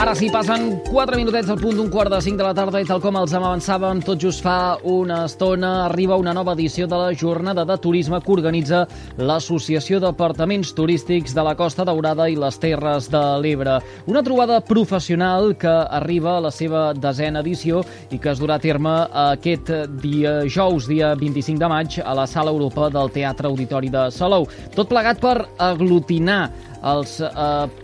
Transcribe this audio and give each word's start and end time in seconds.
Ara 0.00 0.14
sí, 0.16 0.30
passen 0.32 0.78
4 0.86 1.18
minutets 1.20 1.50
al 1.52 1.58
punt 1.60 1.76
d'un 1.76 1.90
quart 1.92 2.08
de 2.08 2.16
5 2.24 2.38
de 2.40 2.44
la 2.46 2.54
tarda 2.56 2.80
i 2.80 2.86
tal 2.88 3.02
com 3.04 3.18
els 3.20 3.34
avançàvem, 3.36 3.98
tot 4.00 4.16
just 4.16 4.40
fa 4.40 4.78
una 4.88 5.26
estona 5.26 5.74
arriba 5.90 6.16
una 6.16 6.32
nova 6.32 6.54
edició 6.56 6.86
de 6.88 6.96
la 6.96 7.10
Jornada 7.12 7.66
de 7.68 7.76
Turisme 7.76 8.16
que 8.24 8.32
organitza 8.32 8.86
l'Associació 9.18 10.00
d'Apartaments 10.00 10.70
Turístics 10.72 11.36
de 11.36 11.44
la 11.44 11.52
Costa 11.58 11.84
Daurada 11.84 12.30
i 12.32 12.38
les 12.40 12.56
Terres 12.62 13.10
de 13.12 13.20
l'Ebre. 13.44 13.74
Una 14.08 14.22
trobada 14.24 14.62
professional 14.64 15.52
que 15.60 15.68
arriba 15.68 16.38
a 16.38 16.46
la 16.46 16.50
seva 16.50 16.94
desena 16.96 17.44
edició 17.44 17.84
i 18.08 18.16
que 18.16 18.32
es 18.32 18.40
durà 18.40 18.56
a 18.56 18.64
terme 18.64 18.96
aquest 19.26 19.68
dia 20.00 20.38
jous, 20.48 20.88
dia 20.88 21.12
25 21.12 21.60
de 21.60 21.68
maig, 21.68 22.00
a 22.00 22.16
la 22.16 22.24
Sala 22.24 22.56
Europa 22.56 22.88
del 22.88 23.12
Teatre 23.12 23.52
Auditori 23.52 23.92
de 23.92 24.08
Salou. 24.16 24.48
Tot 24.72 24.88
plegat 24.88 25.20
per 25.20 25.36
aglutinar 25.60 26.69
els 26.86 27.16
eh, 27.20 27.30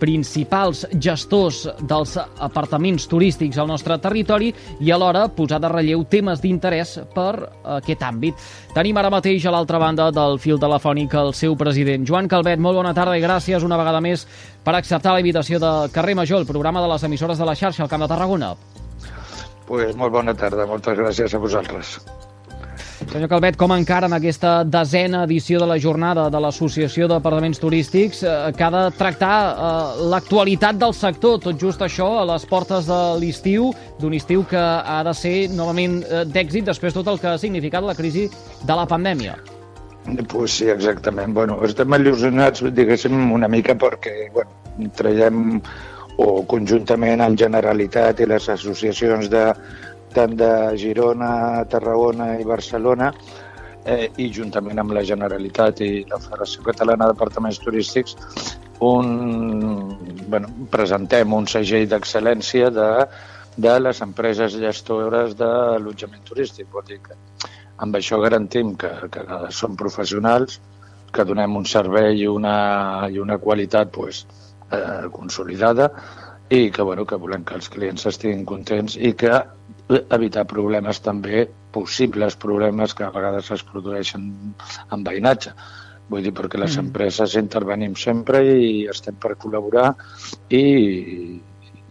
principals 0.01 0.85
gestors 0.93 1.63
dels 1.89 2.15
apartaments 2.17 3.07
turístics 3.09 3.57
al 3.57 3.69
nostre 3.69 3.97
territori 4.01 4.51
i 4.79 4.91
alhora 4.91 5.27
posar 5.29 5.59
de 5.61 5.71
relleu 5.71 6.05
temes 6.09 6.41
d'interès 6.41 6.97
per 7.13 7.33
aquest 7.77 8.03
àmbit. 8.07 8.47
Tenim 8.73 8.97
ara 8.97 9.13
mateix 9.13 9.45
a 9.45 9.53
l'altra 9.53 9.79
banda 9.81 10.09
del 10.11 10.39
fil 10.41 10.59
telefònic 10.61 11.13
el 11.17 11.33
seu 11.37 11.55
president. 11.59 12.05
Joan 12.07 12.27
Calvet, 12.27 12.59
molt 12.59 12.79
bona 12.79 12.93
tarda 12.97 13.17
i 13.17 13.23
gràcies 13.23 13.65
una 13.65 13.77
vegada 13.77 14.01
més 14.01 14.27
per 14.63 14.75
acceptar 14.75 15.13
la 15.13 15.23
invitació 15.23 15.59
de 15.63 15.73
Carrer 15.93 16.15
Major, 16.15 16.41
el 16.41 16.49
programa 16.49 16.81
de 16.81 16.91
les 16.93 17.03
emissores 17.03 17.37
de 17.37 17.45
la 17.45 17.55
xarxa 17.55 17.83
al 17.83 17.89
Camp 17.89 18.03
de 18.03 18.11
Tarragona. 18.11 18.55
Pues 19.67 19.95
molt 19.99 20.13
bona 20.13 20.33
tarda, 20.33 20.65
moltes 20.67 20.95
gràcies 20.97 21.35
a 21.35 21.43
vosaltres. 21.43 21.97
Senyor 22.97 23.29
Calvet, 23.29 23.55
com 23.61 23.69
encara 23.75 24.07
en 24.09 24.15
aquesta 24.17 24.63
desena 24.65 25.21
edició 25.27 25.59
de 25.61 25.67
la 25.69 25.77
jornada 25.77 26.23
de 26.33 26.39
l'Associació 26.41 27.05
d'Apartaments 27.07 27.61
Turístics 27.61 28.23
eh, 28.25 28.31
que 28.57 28.65
ha 28.65 28.71
de 28.73 28.81
tractar 28.97 29.33
eh, 29.37 30.07
l'actualitat 30.09 30.79
del 30.81 30.95
sector, 30.97 31.37
tot 31.43 31.61
just 31.61 31.83
això, 31.85 32.07
a 32.17 32.25
les 32.31 32.47
portes 32.49 32.89
de 32.89 32.99
l'estiu, 33.21 33.69
d'un 34.01 34.15
estiu 34.17 34.41
que 34.49 34.57
ha 34.57 35.03
de 35.05 35.13
ser 35.13 35.35
novament 35.53 35.99
eh, 36.01 36.23
d'èxit 36.25 36.65
després 36.65 36.97
tot 36.97 37.11
el 37.13 37.21
que 37.21 37.29
ha 37.29 37.37
significat 37.37 37.85
la 37.85 37.95
crisi 37.97 38.25
de 38.65 38.79
la 38.79 38.87
pandèmia? 38.89 39.37
Pues 40.31 40.57
sí, 40.57 40.71
exactament. 40.71 41.35
Bueno, 41.37 41.59
estem 41.67 41.93
il·lusionats, 41.93 42.65
diguéssim, 42.73 43.27
una 43.35 43.49
mica 43.51 43.77
perquè 43.77 44.31
bueno, 44.33 44.89
traiem 44.97 45.59
o 46.17 46.41
conjuntament 46.49 47.21
amb 47.21 47.37
Generalitat 47.37 48.23
i 48.23 48.29
les 48.31 48.49
associacions 48.49 49.29
de, 49.29 49.51
tant 50.13 50.35
de 50.39 50.51
Girona, 50.79 51.63
Tarragona 51.69 52.33
i 52.39 52.45
Barcelona, 52.47 53.11
eh, 53.87 54.11
i 54.19 54.29
juntament 54.33 54.79
amb 54.81 54.93
la 54.97 55.03
Generalitat 55.07 55.81
i 55.85 55.91
la 56.09 56.19
Federació 56.23 56.63
Catalana 56.65 57.07
d'Apartaments 57.09 57.59
Turístics, 57.63 58.17
un, 58.87 59.97
bueno, 60.29 60.51
presentem 60.71 61.33
un 61.33 61.47
segell 61.49 61.87
d'excel·lència 61.89 62.69
de, 62.73 62.89
de 63.57 63.77
les 63.81 64.01
empreses 64.05 64.57
gestores 64.61 65.35
de 65.37 65.47
l'allotjament 65.47 66.23
turístic. 66.27 66.69
Vol 66.73 66.85
dir 66.89 66.99
que 67.05 67.17
amb 67.83 67.97
això 67.97 68.19
garantim 68.21 68.75
que, 68.77 68.91
que 69.13 69.23
som 69.55 69.77
professionals, 69.79 70.59
que 71.13 71.25
donem 71.25 71.55
un 71.57 71.65
servei 71.65 72.21
i 72.21 72.27
una, 72.29 73.07
i 73.09 73.19
una 73.23 73.39
qualitat 73.41 73.89
pues, 73.93 74.25
eh, 74.71 75.07
consolidada 75.13 75.89
i 76.49 76.69
que, 76.71 76.83
bueno, 76.83 77.05
que 77.05 77.17
volem 77.19 77.43
que 77.47 77.55
els 77.57 77.69
clients 77.71 78.05
estiguin 78.11 78.45
contents 78.45 78.97
i 78.99 79.13
que 79.17 79.39
evitar 79.89 80.45
problemes 80.47 80.99
també, 81.03 81.47
possibles 81.71 82.35
problemes 82.35 82.93
que 82.93 83.05
a 83.05 83.11
vegades 83.13 83.51
es 83.55 83.63
produeixen 83.63 84.29
en 84.91 85.03
veïnatge. 85.05 85.53
Vull 86.11 86.23
dir, 86.23 86.33
perquè 86.35 86.59
les 86.59 86.75
mm. 86.77 86.87
empreses 86.87 87.35
intervenim 87.39 87.95
sempre 87.99 88.43
i 88.47 88.85
estem 88.91 89.17
per 89.19 89.35
col·laborar 89.39 89.89
i, 90.55 90.61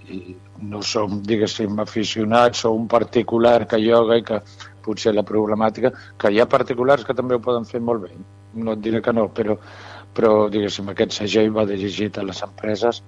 i 0.08 0.20
no 0.62 0.80
som, 0.82 1.20
diguéssim, 1.22 1.76
aficionats 1.82 2.64
o 2.64 2.72
un 2.76 2.86
particular 2.88 3.66
que 3.68 3.80
lloga 3.82 4.16
i 4.16 4.24
que 4.24 4.40
potser 4.86 5.12
la 5.12 5.26
problemàtica, 5.26 5.92
que 6.16 6.32
hi 6.32 6.40
ha 6.40 6.48
particulars 6.48 7.04
que 7.04 7.16
també 7.18 7.36
ho 7.36 7.44
poden 7.44 7.66
fer 7.68 7.82
molt 7.82 8.06
bé, 8.06 8.14
no 8.54 8.76
et 8.76 8.82
diré 8.84 9.02
que 9.04 9.12
no, 9.12 9.26
però, 9.34 9.58
però 10.16 10.32
diguéssim, 10.52 10.88
aquest 10.92 11.18
segell 11.18 11.52
va 11.52 11.66
dirigit 11.68 12.16
a 12.16 12.24
les 12.24 12.40
empreses 12.46 13.02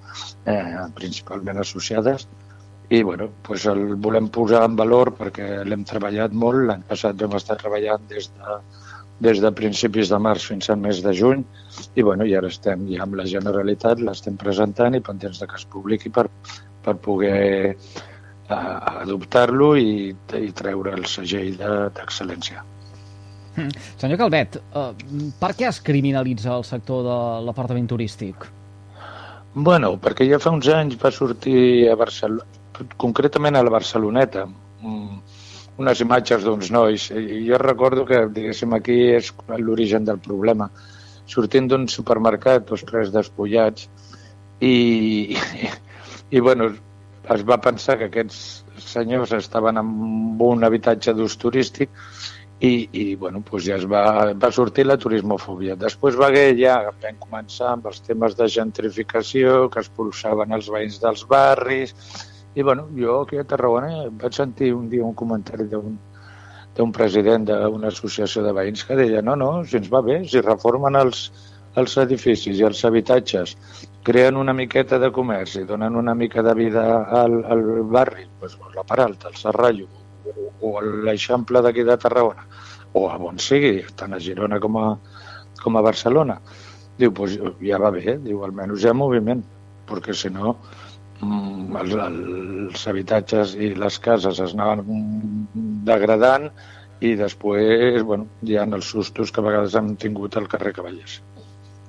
eh, 0.44 0.76
principalment 0.98 1.62
associades 1.62 2.26
i 2.90 3.02
bueno, 3.02 3.28
pues 3.42 3.66
el 3.66 3.96
volem 3.96 4.30
posar 4.32 4.62
en 4.64 4.76
valor 4.76 5.12
perquè 5.16 5.62
l'hem 5.68 5.84
treballat 5.84 6.32
molt. 6.32 6.64
L'any 6.70 6.84
passat 6.88 7.18
vam 7.20 7.36
estar 7.36 7.58
treballant 7.60 8.06
des 8.08 8.30
de, 8.32 8.56
des 9.20 9.42
de 9.44 9.50
principis 9.52 10.08
de 10.08 10.18
març 10.22 10.46
fins 10.48 10.70
al 10.70 10.80
mes 10.80 11.02
de 11.04 11.12
juny 11.12 11.44
i, 11.94 12.02
bueno, 12.02 12.24
i 12.24 12.34
ara 12.38 12.48
estem 12.48 12.86
ja 12.88 13.02
amb 13.04 13.18
la 13.18 13.26
Generalitat, 13.28 14.00
l'estem 14.00 14.38
presentant 14.40 14.96
i 14.96 15.04
pendents 15.04 15.42
de 15.42 15.50
que 15.50 15.60
es 15.60 15.66
publiqui 15.68 16.08
per, 16.14 16.28
per 16.84 16.96
poder 17.04 17.74
uh, 17.74 18.56
adoptar-lo 19.04 19.74
i, 19.76 20.14
i 20.40 20.52
treure 20.56 20.96
el 20.96 21.04
segell 21.10 21.58
d'excel·lència. 21.60 22.64
De, 22.64 23.64
mm. 23.64 23.88
Senyor 24.00 24.22
Calvet, 24.22 24.62
uh, 24.72 24.92
per 25.42 25.52
què 25.58 25.68
es 25.68 25.82
criminalitza 25.84 26.54
el 26.56 26.64
sector 26.64 27.04
de 27.04 27.18
l'apartament 27.44 27.90
turístic? 27.90 28.48
Bueno, 29.52 29.96
perquè 30.00 30.24
ja 30.28 30.38
fa 30.40 30.54
uns 30.54 30.68
anys 30.70 30.96
va 31.02 31.10
sortir 31.12 31.88
a 31.90 31.96
Barcelona, 31.98 32.46
concretament 32.96 33.56
a 33.56 33.62
la 33.62 33.72
Barceloneta, 33.74 34.46
mm, 34.46 35.18
unes 35.78 36.00
imatges 36.04 36.44
d'uns 36.44 36.70
nois. 36.74 37.08
Jo 37.48 37.58
recordo 37.62 38.04
que, 38.06 38.26
diguéssim, 38.34 38.74
aquí 38.74 38.98
és 39.14 39.32
l'origen 39.58 40.04
del 40.04 40.18
problema. 40.18 40.70
Sortint 41.28 41.68
d'un 41.68 41.86
supermercat, 41.88 42.66
tots 42.66 42.84
tres 42.88 43.12
despullats, 43.14 43.88
i, 44.60 44.72
i, 45.34 45.70
i 46.36 46.40
bueno, 46.40 46.72
es 47.34 47.44
va 47.44 47.60
pensar 47.60 47.98
que 47.98 48.08
aquests 48.08 48.64
senyors 48.88 49.32
estaven 49.36 49.78
en 49.80 49.92
un 50.40 50.64
habitatge 50.64 51.12
d'ús 51.14 51.36
turístic 51.36 51.90
i, 52.60 52.88
i 52.92 53.04
bueno, 53.14 53.42
doncs 53.46 53.66
ja 53.68 53.76
es 53.76 53.84
va, 53.86 54.02
va 54.34 54.50
sortir 54.54 54.86
la 54.86 54.96
turismofòbia. 54.98 55.76
Després 55.78 56.18
va 56.18 56.30
haver 56.32 56.56
ja, 56.58 56.78
vam 57.02 57.20
començar 57.22 57.74
amb 57.74 57.86
els 57.90 58.00
temes 58.06 58.34
de 58.38 58.48
gentrificació, 58.50 59.68
que 59.70 59.84
expulsaven 59.84 60.56
els 60.56 60.70
veïns 60.72 60.98
dels 61.02 61.24
barris, 61.30 61.94
i 62.54 62.62
bueno, 62.62 62.88
jo 62.96 63.20
aquí 63.22 63.38
a 63.38 63.44
Tarragona 63.44 64.08
vaig 64.22 64.34
sentir 64.34 64.72
un 64.74 64.88
dia 64.88 65.04
un 65.04 65.14
comentari 65.14 65.68
d'un 65.68 65.98
d'un 66.78 66.92
president 66.94 67.44
d'una 67.48 67.88
associació 67.90 68.42
de 68.44 68.52
veïns 68.54 68.84
que 68.86 68.96
deia 68.98 69.22
no, 69.22 69.34
no, 69.36 69.48
si 69.66 69.76
ens 69.80 69.88
va 69.90 70.00
bé, 70.04 70.20
si 70.30 70.40
reformen 70.44 70.94
els, 70.94 71.24
els 71.80 71.96
edificis 72.04 72.60
i 72.60 72.66
els 72.68 72.84
habitatges, 72.86 73.56
creen 74.06 74.38
una 74.38 74.54
miqueta 74.54 75.00
de 75.02 75.10
comerç 75.14 75.56
i 75.58 75.64
donen 75.66 75.98
una 75.98 76.14
mica 76.14 76.44
de 76.46 76.54
vida 76.54 76.84
al, 77.22 77.40
al 77.50 77.64
barri, 77.96 78.28
doncs, 78.40 78.56
la 78.76 78.86
Paralta, 78.86 79.32
el 79.32 79.40
Serrallo 79.40 79.88
o, 80.30 80.48
o 80.70 80.72
l'Eixample 80.80 81.62
d'aquí 81.66 81.82
de 81.88 81.98
Tarragona, 81.98 82.46
o 82.94 83.08
a 83.10 83.18
on 83.30 83.42
sigui, 83.42 83.82
tant 83.98 84.14
a 84.14 84.22
Girona 84.22 84.60
com 84.62 84.78
a, 84.78 84.88
com 85.62 85.76
a 85.76 85.84
Barcelona. 85.84 86.38
Diu, 86.98 87.10
doncs 87.14 87.38
ja 87.62 87.78
va 87.82 87.90
bé, 87.94 88.18
diu, 88.22 88.44
almenys 88.46 88.84
hi 88.84 88.90
ha 88.90 88.96
moviment, 88.96 89.42
perquè 89.88 90.14
si 90.14 90.30
no, 90.34 90.56
els, 91.22 91.94
els 91.94 92.86
habitatges 92.90 93.54
i 93.58 93.72
les 93.74 93.98
cases 94.02 94.40
es 94.44 94.54
anaven 94.54 95.46
degradant 95.88 96.48
i 97.00 97.14
després 97.18 98.02
bueno, 98.02 98.28
hi 98.42 98.58
ha 98.58 98.66
els 98.66 98.90
sustos 98.94 99.32
que 99.32 99.42
a 99.42 99.46
vegades 99.46 99.76
han 99.78 99.94
tingut 99.96 100.36
al 100.36 100.48
carrer 100.50 100.74
Cavallers, 100.76 101.20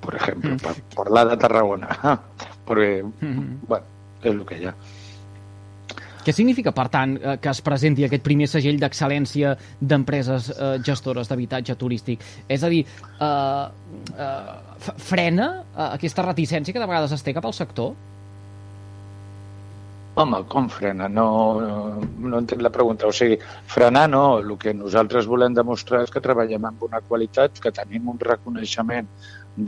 per 0.06 0.16
exemple, 0.20 0.56
mm. 0.56 0.64
per 0.66 0.76
parlar 0.96 1.28
de 1.30 1.38
Tarragona. 1.42 1.96
Perquè, 2.70 3.04
mm 3.04 3.14
-hmm. 3.20 3.68
bueno, 3.68 3.86
és 4.22 4.34
el 4.34 4.46
que 4.46 4.58
hi 4.60 4.66
ha. 4.68 4.74
Què 6.26 6.34
significa, 6.36 6.72
per 6.76 6.90
tant, 6.90 7.16
eh, 7.18 7.38
que 7.42 7.50
es 7.50 7.62
presenti 7.62 8.04
aquest 8.04 8.22
primer 8.22 8.48
segell 8.48 8.78
d'excel·lència 8.78 9.56
d'empreses 9.80 10.50
eh, 10.52 10.78
gestores 10.86 11.28
d'habitatge 11.28 11.76
turístic? 11.76 12.20
És 12.48 12.64
a 12.64 12.70
dir, 12.70 12.84
eh, 12.86 13.66
eh, 14.18 14.92
frena 14.98 15.64
eh, 15.64 15.88
aquesta 15.96 16.22
reticència 16.22 16.74
que 16.74 16.80
de 16.80 16.86
vegades 16.86 17.12
es 17.12 17.24
té 17.24 17.34
cap 17.34 17.46
al 17.46 17.54
sector? 17.54 17.96
Home, 20.20 20.40
com 20.52 20.66
frena? 20.68 21.06
No, 21.08 21.26
no, 21.62 22.40
entenc 22.42 22.64
la 22.66 22.72
pregunta. 22.76 23.08
O 23.08 23.14
sigui, 23.16 23.38
frenar 23.74 24.10
no. 24.12 24.24
El 24.42 24.58
que 24.60 24.74
nosaltres 24.76 25.30
volem 25.32 25.56
demostrar 25.56 26.02
és 26.04 26.12
que 26.12 26.22
treballem 26.26 26.68
amb 26.68 26.84
una 26.90 27.00
qualitat, 27.06 27.62
que 27.64 27.72
tenim 27.78 28.10
un 28.12 28.20
reconeixement 28.20 29.08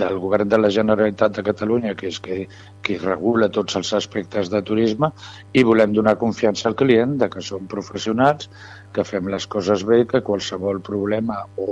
del 0.01 0.19
govern 0.25 0.51
de 0.51 0.59
la 0.59 0.73
Generalitat 0.75 1.39
de 1.39 1.45
Catalunya, 1.47 1.95
que 1.95 2.11
és 2.11 2.19
que, 2.27 2.41
que 2.83 2.99
regula 2.99 3.47
tots 3.59 3.79
els 3.79 3.93
aspectes 4.01 4.51
de 4.51 4.63
turisme, 4.73 5.13
i 5.55 5.63
volem 5.71 5.95
donar 5.95 6.17
confiança 6.19 6.67
al 6.67 6.79
client 6.83 7.15
de 7.23 7.31
que 7.31 7.47
som 7.47 7.71
professionals, 7.71 8.51
que 8.91 9.07
fem 9.07 9.31
les 9.31 9.47
coses 9.55 9.87
bé, 9.87 10.03
que 10.03 10.25
qualsevol 10.31 10.83
problema 10.91 11.45
o, 11.55 11.69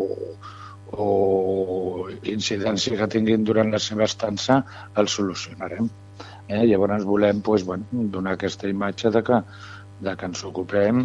o 0.95 1.09
incidència 2.23 2.95
que 2.99 3.11
tinguin 3.17 3.43
durant 3.43 3.75
la 3.75 3.87
seva 3.91 4.07
estança 4.07 4.63
el 4.95 5.11
solucionarem. 5.19 5.91
Eh? 6.49 6.65
Llavors 6.65 7.05
volem 7.05 7.43
pues, 7.45 7.63
bueno, 7.65 7.85
donar 8.13 8.33
aquesta 8.35 8.69
imatge 8.69 9.11
de 9.13 9.21
que, 9.23 9.41
de 10.01 10.15
que 10.17 10.29
ens 10.31 10.43
ocupem 10.47 11.03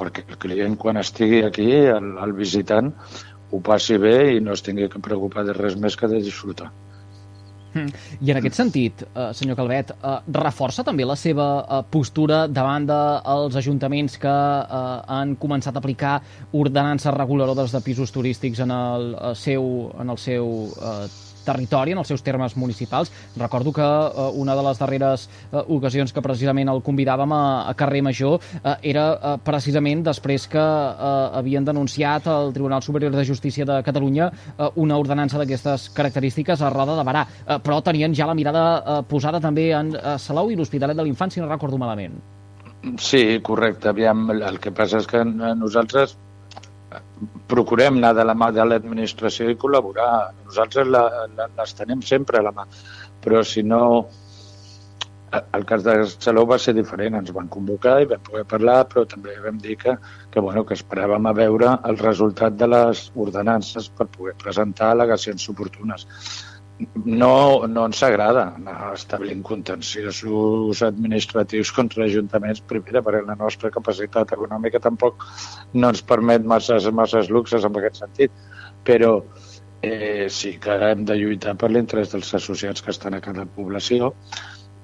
perquè 0.00 0.26
el 0.26 0.40
client 0.42 0.76
quan 0.80 0.98
estigui 0.98 1.44
aquí, 1.46 1.70
el, 1.94 2.16
el 2.24 2.34
visitant, 2.34 2.92
ho 3.50 3.62
passi 3.64 3.96
bé 4.02 4.18
i 4.34 4.44
no 4.44 4.58
es 4.58 4.64
tingui 4.66 4.90
que 4.92 5.00
preocupar 5.00 5.46
de 5.46 5.56
res 5.56 5.78
més 5.80 5.96
que 5.96 6.10
de 6.10 6.20
disfrutar. 6.24 6.72
Mm. 7.74 7.92
I 8.24 8.32
en 8.32 8.40
aquest 8.40 8.56
sentit, 8.56 9.02
eh, 9.06 9.28
senyor 9.36 9.56
Calvet, 9.58 9.92
eh, 9.92 10.14
reforça 10.38 10.84
també 10.84 11.04
la 11.04 11.16
seva 11.20 11.48
eh, 11.60 11.80
postura 11.90 12.46
davant 12.48 12.86
dels 12.88 13.56
ajuntaments 13.60 14.18
que 14.18 14.34
eh, 14.34 14.82
han 15.18 15.36
començat 15.36 15.76
a 15.76 15.82
aplicar 15.82 16.18
ordenances 16.52 17.14
reguladores 17.14 17.72
de 17.72 17.80
pisos 17.84 18.12
turístics 18.12 18.64
en 18.64 18.72
el, 18.74 19.12
el 19.14 19.32
eh, 19.32 19.34
seu, 19.36 19.92
en 20.00 20.10
el 20.10 20.18
seu 20.18 20.52
eh, 20.80 21.06
territori, 21.48 21.96
en 21.96 22.02
els 22.02 22.12
seus 22.12 22.24
termes 22.24 22.56
municipals. 22.60 23.12
Recordo 23.40 23.72
que 23.72 23.88
eh, 23.88 24.28
una 24.38 24.56
de 24.58 24.64
les 24.68 24.80
darreres 24.80 25.28
eh, 25.28 25.62
ocasions 25.78 26.12
que 26.12 26.24
precisament 26.24 26.68
el 26.72 26.82
convidàvem 26.84 27.32
a, 27.34 27.42
a 27.70 27.74
Carrer 27.78 28.04
Major 28.04 28.38
eh, 28.38 28.76
era 28.92 29.08
eh, 29.14 29.34
precisament 29.44 30.04
després 30.06 30.48
que 30.52 30.62
eh, 30.62 31.40
havien 31.40 31.66
denunciat 31.66 32.28
al 32.30 32.52
Tribunal 32.56 32.84
Superior 32.84 33.16
de 33.16 33.26
Justícia 33.28 33.66
de 33.68 33.80
Catalunya 33.86 34.30
eh, 34.30 34.70
una 34.76 34.98
ordenança 35.00 35.40
d'aquestes 35.40 35.88
característiques 35.96 36.62
a 36.62 36.72
Roda 36.74 36.98
de 36.98 37.06
Barà, 37.08 37.24
eh, 37.24 37.58
però 37.64 37.80
tenien 37.84 38.14
ja 38.14 38.28
la 38.28 38.36
mirada 38.38 38.64
eh, 38.78 39.00
posada 39.08 39.40
també 39.40 39.70
en 39.76 39.94
eh, 39.96 40.16
Salou 40.22 40.52
i 40.52 40.58
l'Hospitalet 40.58 40.98
de 40.98 41.06
l'Infant, 41.06 41.32
si 41.32 41.40
no 41.40 41.48
recordo 41.48 41.78
malament. 41.80 42.18
Sí, 43.02 43.40
correcte. 43.42 43.90
Aviam, 43.90 44.28
el 44.30 44.60
que 44.62 44.70
passa 44.70 45.00
és 45.02 45.08
que 45.10 45.24
nosaltres 45.26 46.14
procurem 47.48 47.98
anar 47.98 48.14
de 48.16 48.24
la 48.24 48.36
mà 48.38 48.50
de 48.54 48.64
l'administració 48.64 49.50
i 49.50 49.58
col·laborar. 49.60 50.30
Nosaltres 50.46 50.88
la, 50.88 51.04
la, 51.36 51.50
les 51.58 51.76
tenim 51.76 52.02
sempre 52.04 52.40
a 52.40 52.46
la 52.48 52.54
mà, 52.54 52.66
però 53.24 53.44
si 53.44 53.66
no... 53.66 53.82
El 55.28 55.66
cas 55.68 55.82
de 55.84 55.92
Salou 56.08 56.46
va 56.48 56.56
ser 56.56 56.72
diferent, 56.72 57.18
ens 57.18 57.34
van 57.36 57.50
convocar 57.52 57.98
i 58.00 58.06
vam 58.08 58.22
poder 58.24 58.46
parlar, 58.48 58.78
però 58.88 59.02
també 59.04 59.34
vam 59.44 59.58
dir 59.60 59.74
que, 59.76 59.92
que, 60.32 60.40
bueno, 60.40 60.62
que 60.64 60.72
esperàvem 60.72 61.28
a 61.28 61.34
veure 61.36 61.74
el 61.90 62.00
resultat 62.00 62.56
de 62.56 62.70
les 62.72 63.02
ordenances 63.26 63.90
per 63.98 64.06
poder 64.14 64.32
presentar 64.40 64.94
al·legacions 64.94 65.44
oportunes 65.52 66.06
no, 67.04 67.66
no 67.66 67.84
ens 67.88 68.02
agrada 68.06 68.44
anar 68.56 68.92
establint 68.94 69.42
contenciosos 69.46 70.82
administratius 70.86 71.72
contra 71.74 72.04
ajuntaments, 72.06 72.62
primera, 72.70 73.02
perquè 73.02 73.24
la 73.26 73.38
nostra 73.38 73.70
capacitat 73.74 74.34
econòmica 74.36 74.80
tampoc 74.82 75.26
no 75.74 75.90
ens 75.92 76.04
permet 76.06 76.46
masses, 76.46 76.86
masses 76.94 77.30
luxes 77.34 77.66
en 77.66 77.78
aquest 77.80 78.02
sentit, 78.04 78.44
però 78.86 79.16
eh, 79.82 80.28
sí 80.30 80.56
que 80.62 80.78
hem 80.90 81.04
de 81.08 81.18
lluitar 81.18 81.56
per 81.58 81.72
l'interès 81.72 82.14
dels 82.14 82.34
associats 82.38 82.84
que 82.84 82.94
estan 82.94 83.18
a 83.18 83.22
cada 83.24 83.46
població 83.58 84.12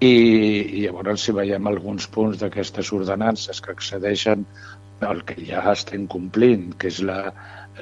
i, 0.00 0.10
i 0.10 0.84
llavors 0.84 1.26
si 1.26 1.34
veiem 1.34 1.66
alguns 1.70 2.08
punts 2.10 2.40
d'aquestes 2.42 2.90
ordenances 2.92 3.62
que 3.62 3.74
accedeixen 3.74 4.46
al 5.04 5.22
que 5.26 5.36
ja 5.46 5.62
estem 5.72 6.06
complint, 6.10 6.72
que 6.78 6.88
és 6.88 7.00
la, 7.04 7.18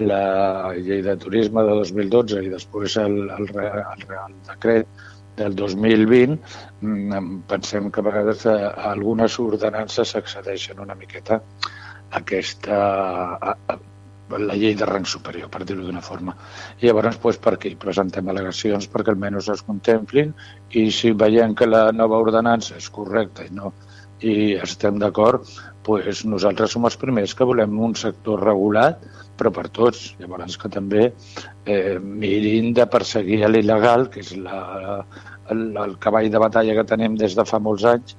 la 0.01 0.73
llei 0.79 1.03
de 1.05 1.17
turisme 1.21 1.65
de 1.69 1.75
2012 1.83 2.43
i 2.47 2.53
després 2.53 2.97
el, 3.03 3.19
el, 3.37 3.49
el 3.53 4.05
Real 4.09 4.35
Decret 4.49 4.89
del 5.37 5.55
2020, 5.57 6.39
mm, 6.81 7.39
pensem 7.49 7.91
que 7.91 8.01
a 8.01 8.09
vegades 8.09 8.45
a 8.47 8.57
algunes 8.91 9.39
ordenances 9.41 10.13
s'accedeixen 10.13 10.81
una 10.81 10.95
miqueta 10.95 11.41
a 11.41 12.21
aquesta, 12.21 12.79
a, 13.37 13.57
a, 13.69 13.79
la 14.39 14.57
llei 14.57 14.75
de 14.77 14.87
rang 14.89 15.07
superior, 15.09 15.49
per 15.53 15.65
dir-ho 15.65 15.85
d'una 15.85 16.05
forma. 16.05 16.35
I 16.81 16.89
llavors, 16.89 17.19
doncs, 17.21 17.41
per 17.41 17.55
aquí 17.57 17.75
presentem 17.77 18.29
al·legacions 18.29 18.89
perquè 18.93 19.13
almenys 19.13 19.49
es 19.53 19.65
contemplin 19.67 20.33
i 20.71 20.91
si 20.91 21.13
veiem 21.13 21.57
que 21.57 21.69
la 21.69 21.91
nova 21.93 22.21
ordenança 22.21 22.77
és 22.81 22.89
correcta 22.93 23.45
i 23.45 23.53
no 23.53 23.73
i 24.23 24.55
estem 24.63 25.01
d'acord, 25.03 25.49
doncs 25.87 26.25
nosaltres 26.31 26.77
som 26.77 26.85
els 26.87 26.97
primers 26.97 27.35
que 27.35 27.49
volem 27.49 27.81
un 27.89 27.97
sector 27.99 28.45
regulat 28.45 29.03
però 29.39 29.53
per 29.55 29.69
tots. 29.69 30.13
Llavors 30.21 30.59
que 30.61 30.71
també 30.73 31.09
eh, 31.11 31.99
mirin 31.99 32.73
de 32.77 32.87
perseguir 32.87 33.43
l'il·legal, 33.49 34.09
que 34.13 34.23
és 34.25 34.35
la, 34.39 35.05
el, 35.53 35.69
el 35.85 35.97
cavall 36.03 36.31
de 36.33 36.43
batalla 36.43 36.77
que 36.79 36.89
tenim 36.95 37.17
des 37.21 37.37
de 37.39 37.47
fa 37.49 37.61
molts 37.63 37.87
anys, 37.89 38.17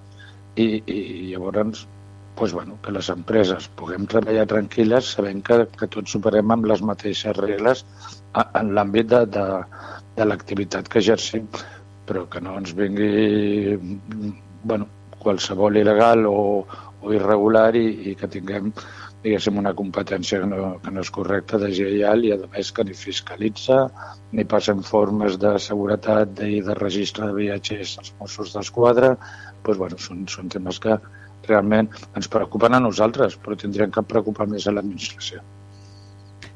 i, 0.55 0.83
i 0.85 0.99
llavors 1.31 1.87
pues, 2.35 2.53
bueno, 2.53 2.77
que 2.81 2.91
les 2.91 3.09
empreses 3.13 3.69
puguem 3.77 4.07
treballar 4.09 4.45
tranquil·les 4.49 5.13
sabent 5.15 5.43
que, 5.45 5.59
que 5.77 5.89
tots 5.95 6.15
superem 6.15 6.51
amb 6.51 6.65
les 6.69 6.81
mateixes 6.81 7.37
regles 7.37 7.85
en 8.41 8.73
l'àmbit 8.73 9.09
de, 9.11 9.21
de, 9.35 9.45
de 10.17 10.25
l'activitat 10.25 10.89
que 10.89 11.01
exercim, 11.03 11.45
però 12.09 12.25
que 12.29 12.41
no 12.41 12.57
ens 12.57 12.73
vingui 12.77 13.77
bueno, 14.63 14.89
qualsevol 15.23 15.77
il·legal 15.79 16.25
o, 16.29 16.65
o 17.03 17.13
irregular 17.13 17.69
i, 17.77 17.85
i 18.09 18.15
que 18.19 18.29
tinguem 18.31 18.71
diguéssim, 19.23 19.57
una 19.61 19.73
competència 19.79 20.41
que 20.41 20.49
no, 20.51 20.73
que 20.83 20.91
no 20.91 21.03
és 21.05 21.11
correcta, 21.15 21.59
deslleial 21.61 22.25
i, 22.27 22.33
a 22.35 22.37
més, 22.55 22.71
que 22.75 22.85
ni 22.87 22.95
fiscalitza 22.97 23.79
ni 24.35 24.45
passa 24.53 24.75
informes 24.75 25.39
de 25.41 25.55
seguretat 25.67 26.43
i 26.47 26.61
de 26.67 26.77
registre 26.79 27.29
de 27.29 27.37
viatgers 27.39 27.97
als 28.03 28.13
Mossos 28.19 28.53
d'Esquadra. 28.57 29.15
Doncs, 29.63 29.79
bueno, 29.79 29.99
són, 30.07 30.27
són 30.35 30.51
temes 30.53 30.81
que 30.83 30.99
realment 31.47 31.91
ens 32.19 32.31
preocupen 32.35 32.75
a 32.75 32.83
nosaltres, 32.83 33.39
però 33.39 33.59
tindrien 33.59 33.91
que 33.91 34.09
preocupar 34.13 34.49
més 34.51 34.67
a 34.67 34.75
l'administració. 34.75 35.43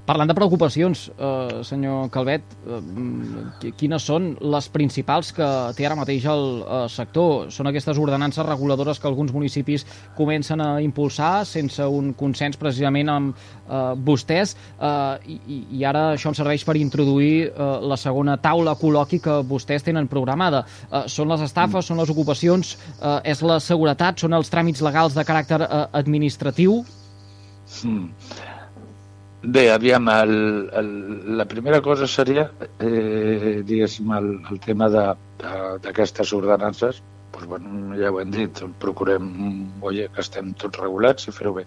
Parlant 0.08 0.30
de 0.30 0.36
preocupacions, 0.38 1.10
eh, 1.20 1.64
senyor 1.68 2.06
Calvet, 2.10 2.44
eh, 2.64 3.72
quines 3.76 4.06
són 4.08 4.38
les 4.40 4.70
principals 4.72 5.34
que 5.36 5.48
té 5.76 5.86
ara 5.86 5.98
mateix 6.00 6.24
el 6.32 6.64
eh, 6.64 6.78
sector? 6.88 7.52
Són 7.52 7.68
aquestes 7.68 8.00
ordenances 8.00 8.46
reguladores 8.48 9.02
que 9.04 9.08
alguns 9.10 9.34
municipis 9.36 9.84
comencen 10.16 10.64
a 10.64 10.80
impulsar 10.80 11.46
sense 11.46 11.84
un 11.84 12.14
consens 12.16 12.56
precisament 12.56 13.12
amb 13.12 13.36
eh, 13.36 14.00
vostès 14.00 14.56
eh, 14.80 15.36
i, 15.36 15.60
i 15.76 15.84
ara 15.84 16.14
això 16.14 16.32
em 16.32 16.40
serveix 16.40 16.64
per 16.64 16.80
introduir 16.80 17.50
eh, 17.50 17.72
la 17.84 18.00
segona 18.00 18.40
taula 18.40 18.78
col·loqui 18.80 19.20
que 19.20 19.42
vostès 19.44 19.84
tenen 19.84 20.08
programada. 20.08 20.64
Eh, 20.88 21.04
són 21.12 21.28
les 21.36 21.44
estafes, 21.44 21.84
mm. 21.84 21.88
són 21.92 22.00
les 22.00 22.16
ocupacions, 22.16 22.78
eh, 22.96 23.18
és 23.36 23.44
la 23.44 23.60
seguretat, 23.60 24.24
són 24.24 24.40
els 24.40 24.56
tràmits 24.56 24.80
legals 24.88 25.20
de 25.20 25.28
caràcter 25.28 25.66
eh, 25.68 25.88
administratiu? 26.00 26.86
Mm. 27.84 28.56
Bé, 29.56 29.70
aviam, 29.72 30.10
el, 30.12 30.32
el, 30.76 30.88
la 31.38 31.46
primera 31.46 31.78
cosa 31.82 32.08
seria, 32.08 32.50
eh, 32.84 33.62
diguéssim, 33.64 34.10
el, 34.18 34.26
el 34.52 34.60
tema 34.60 34.90
d'aquestes 34.92 36.34
ordenances, 36.36 37.00
doncs, 37.32 37.46
bueno, 37.54 37.96
ja 37.96 38.12
ho 38.12 38.20
hem 38.20 38.34
dit, 38.34 38.60
procurem 38.82 39.30
oye, 39.88 40.10
que 40.12 40.20
estem 40.26 40.52
tots 40.64 40.82
regulats 40.82 41.30
i 41.30 41.36
fer-ho 41.38 41.54
bé. 41.62 41.64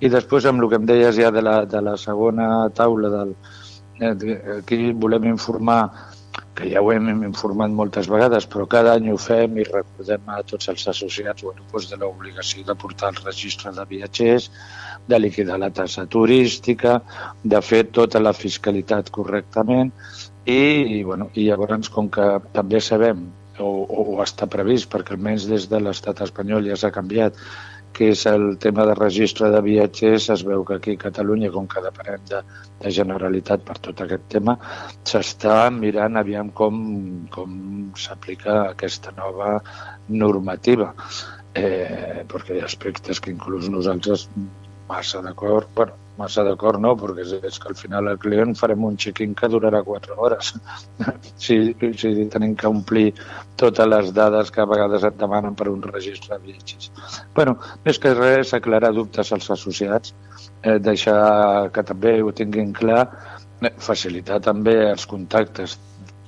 I 0.00 0.10
després, 0.10 0.48
amb 0.50 0.64
el 0.64 0.72
que 0.72 0.80
em 0.80 0.88
deies 0.90 1.20
ja 1.20 1.30
de 1.30 1.44
la, 1.46 1.54
de 1.70 1.84
la 1.86 1.94
segona 2.02 2.48
taula, 2.74 3.12
del, 3.14 3.36
eh, 4.00 4.40
aquí 4.56 4.80
volem 5.06 5.30
informar 5.30 5.84
que 6.60 6.68
ja 6.68 6.82
ho 6.84 6.90
hem 6.92 7.08
informat 7.24 7.72
moltes 7.72 8.08
vegades, 8.12 8.46
però 8.52 8.66
cada 8.68 8.92
any 8.98 9.08
ho 9.12 9.16
fem 9.20 9.56
i 9.58 9.64
recordem 9.66 10.28
a 10.28 10.40
tots 10.50 10.68
els 10.72 10.86
associats 10.92 11.44
bueno, 11.46 11.64
doncs 11.72 11.88
de 11.90 11.98
l'obligació 12.00 12.64
de 12.68 12.76
portar 12.76 13.14
el 13.14 13.22
registre 13.24 13.72
de 13.76 13.86
viatgers, 13.88 14.50
de 15.08 15.18
liquidar 15.18 15.58
la 15.62 15.70
tassa 15.72 16.06
turística, 16.06 17.00
de 17.42 17.62
fer 17.64 17.84
tota 17.96 18.20
la 18.20 18.34
fiscalitat 18.36 19.10
correctament 19.10 19.92
i, 20.44 20.60
i, 20.60 21.02
bueno, 21.04 21.30
i 21.34 21.48
llavors 21.48 21.88
com 21.92 22.12
que 22.12 22.28
també 22.52 22.80
sabem 22.84 23.28
o, 23.60 23.70
o 23.84 24.20
està 24.24 24.48
previst, 24.50 24.90
perquè 24.92 25.16
almenys 25.16 25.48
des 25.48 25.68
de 25.70 25.80
l'estat 25.80 26.20
espanyol 26.26 26.68
ja 26.68 26.76
s'ha 26.80 26.92
canviat, 26.94 27.38
que 28.00 28.06
és 28.14 28.20
el 28.30 28.54
tema 28.56 28.86
de 28.88 28.94
registre 28.96 29.50
de 29.52 29.58
viatgers, 29.60 30.30
es 30.32 30.42
veu 30.48 30.62
que 30.64 30.78
aquí 30.78 30.94
a 30.96 31.00
Catalunya, 31.02 31.50
com 31.52 31.66
que 31.68 31.82
depenem 31.84 32.22
de, 32.30 32.38
de 32.80 32.92
Generalitat 32.96 33.66
per 33.66 33.76
tot 33.84 34.00
aquest 34.00 34.24
tema, 34.32 34.54
s'està 35.10 35.56
mirant 35.74 36.16
aviam 36.16 36.48
com, 36.62 36.78
com 37.34 37.58
s'aplica 38.00 38.56
aquesta 38.70 39.12
nova 39.18 39.58
normativa. 40.08 40.94
Eh, 41.60 42.24
perquè 42.30 42.56
hi 42.56 42.64
ha 42.64 42.70
aspectes 42.70 43.20
que 43.20 43.34
inclús 43.34 43.68
nosaltres 43.68 44.30
massa 44.90 45.22
d'acord, 45.24 45.70
bueno, 45.76 45.96
massa 46.20 46.44
d'acord 46.44 46.80
no, 46.82 46.92
perquè 47.00 47.24
és, 47.24 47.32
és 47.48 47.58
que 47.62 47.70
al 47.70 47.78
final 47.78 48.10
el 48.12 48.18
client 48.20 48.52
farem 48.58 48.84
un 48.88 48.98
check-in 49.00 49.34
que 49.38 49.48
durarà 49.52 49.82
4 49.86 50.16
hores. 50.20 50.52
si, 51.44 51.58
si 52.02 52.12
tenim 52.34 52.56
que 52.60 52.68
omplir 52.68 53.08
totes 53.60 53.88
les 53.88 54.12
dades 54.16 54.52
que 54.54 54.64
a 54.64 54.68
vegades 54.70 55.06
et 55.08 55.18
demanen 55.20 55.56
per 55.56 55.70
un 55.72 55.82
registre 55.86 56.36
de 56.36 56.52
viatges. 56.52 56.90
bueno, 57.36 57.56
més 57.84 58.00
que 58.02 58.14
res, 58.16 58.54
aclarar 58.56 58.92
dubtes 58.96 59.32
als 59.32 59.50
associats, 59.56 60.14
eh, 60.62 60.78
deixar 60.78 61.70
que 61.74 61.86
també 61.92 62.18
ho 62.22 62.34
tinguin 62.36 62.74
clar, 62.76 63.04
eh, 63.62 63.72
facilitar 63.90 64.40
també 64.44 64.76
els 64.90 65.06
contactes 65.06 65.78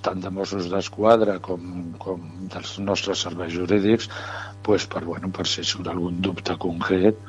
tant 0.02 0.22
de 0.22 0.30
Mossos 0.34 0.66
d'Esquadra 0.70 1.36
com, 1.46 1.92
com 2.02 2.22
dels 2.52 2.72
nostres 2.82 3.22
serveis 3.22 3.52
jurídics 3.54 4.08
pues, 4.66 4.86
per, 4.90 5.04
bueno, 5.06 5.30
per 5.34 5.46
si 5.46 5.62
surt 5.66 5.90
algun 5.92 6.18
dubte 6.24 6.56
concret 6.64 7.20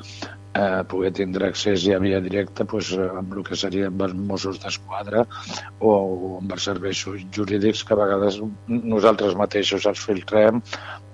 eh, 0.54 0.82
poder 0.88 1.12
tindre 1.12 1.48
accés 1.48 1.82
ja 1.84 1.98
via 1.98 2.20
directa 2.22 2.64
pues, 2.64 2.92
amb 2.94 3.32
el 3.34 3.44
que 3.46 3.58
seria 3.58 3.88
amb 3.90 4.02
els 4.06 4.14
Mossos 4.14 4.60
d'Esquadra 4.62 5.24
o, 5.80 5.90
o 5.90 6.30
amb 6.38 6.54
els 6.56 6.66
serveis 6.70 7.02
jurídics 7.34 7.84
que 7.84 7.94
a 7.94 8.00
vegades 8.00 8.40
nosaltres 8.68 9.36
mateixos 9.38 9.86
els 9.90 10.04
filtrem, 10.06 10.62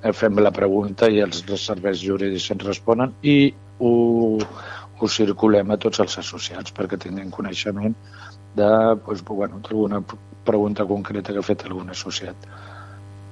eh, 0.02 0.12
fem 0.12 0.40
la 0.40 0.52
pregunta 0.54 1.08
i 1.08 1.22
els, 1.24 1.44
serveis 1.60 2.02
jurídics 2.04 2.50
ens 2.54 2.66
responen 2.68 3.14
i 3.22 3.38
ho, 3.80 3.92
ho 5.00 5.08
circulem 5.08 5.72
a 5.72 5.80
tots 5.80 6.02
els 6.04 6.18
associats 6.24 6.76
perquè 6.76 7.00
tinguin 7.00 7.32
coneixement 7.32 7.96
de, 8.56 8.70
pues, 9.06 9.22
bueno, 9.24 9.60
alguna 9.62 10.02
pregunta 10.44 10.84
concreta 10.84 11.32
que 11.32 11.38
ha 11.38 11.46
fet 11.46 11.64
algun 11.68 11.90
associat. 11.94 12.50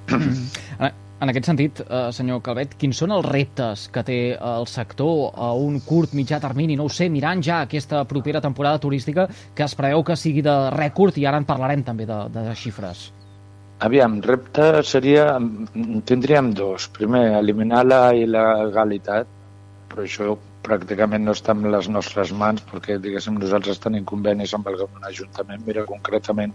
En 1.19 1.33
aquest 1.33 1.49
sentit, 1.49 1.81
eh, 1.83 2.13
senyor 2.15 2.39
Calvet, 2.47 2.77
quins 2.79 2.99
són 3.03 3.11
els 3.11 3.25
reptes 3.27 3.89
que 3.91 4.05
té 4.07 4.19
el 4.39 4.67
sector 4.71 5.33
a 5.35 5.49
un 5.59 5.81
curt 5.83 6.13
mitjà 6.15 6.39
termini? 6.39 6.77
No 6.79 6.85
ho 6.87 6.93
sé, 6.95 7.09
mirant 7.11 7.43
ja 7.43 7.63
aquesta 7.65 8.05
propera 8.05 8.41
temporada 8.41 8.79
turística 8.79 9.27
que 9.55 9.65
es 9.67 9.75
preveu 9.75 10.05
que 10.05 10.15
sigui 10.17 10.45
de 10.47 10.55
rècord 10.71 11.19
i 11.19 11.27
ara 11.27 11.41
en 11.43 11.47
parlarem 11.49 11.83
també 11.83 12.07
de, 12.07 12.21
de 12.31 12.55
xifres. 12.55 13.09
Aviam, 13.81 14.21
repte 14.23 14.85
seria... 14.87 15.27
Tindríem 16.07 16.53
dos. 16.55 16.87
Primer, 16.95 17.25
eliminar 17.41 17.83
la 17.87 18.01
il·legalitat, 18.15 19.27
però 19.91 20.07
això 20.07 20.39
pràcticament 20.69 21.25
no 21.27 21.35
està 21.37 21.57
en 21.57 21.67
les 21.73 21.89
nostres 21.93 22.33
mans 22.43 22.63
perquè, 22.71 22.99
diguéssim, 23.03 23.41
nosaltres 23.41 23.81
tenim 23.85 24.07
convenis 24.09 24.55
amb 24.57 24.69
el 24.71 24.85
Ajuntament. 25.09 25.65
Mira, 25.67 25.87
concretament, 25.89 26.55